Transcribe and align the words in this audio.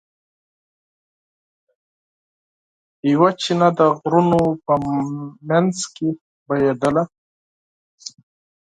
یوه 3.11 3.29
چینه 3.41 3.69
د 3.79 3.81
غرونو 3.99 4.41
په 4.65 4.73
منځ 5.49 5.75
کې 5.95 6.09
بهېدله. 6.47 7.03